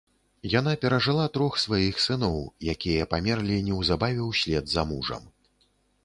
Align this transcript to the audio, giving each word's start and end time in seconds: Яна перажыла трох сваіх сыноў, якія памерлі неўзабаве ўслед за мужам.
Яна 0.59 0.71
перажыла 0.83 1.25
трох 1.35 1.57
сваіх 1.63 1.99
сыноў, 2.05 2.37
якія 2.73 3.07
памерлі 3.11 3.57
неўзабаве 3.67 4.23
ўслед 4.31 4.65
за 4.73 4.83
мужам. 4.93 5.29